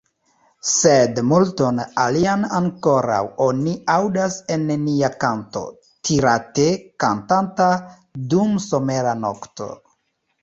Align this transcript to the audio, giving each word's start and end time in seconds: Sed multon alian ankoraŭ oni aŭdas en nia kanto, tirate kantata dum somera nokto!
Sed 0.67 1.19
multon 1.31 1.79
alian 2.03 2.45
ankoraŭ 2.59 3.19
oni 3.47 3.73
aŭdas 3.95 4.37
en 4.55 4.63
nia 4.85 5.11
kanto, 5.25 5.63
tirate 6.09 6.67
kantata 7.05 7.69
dum 8.33 8.57
somera 8.67 9.13
nokto! 9.27 9.69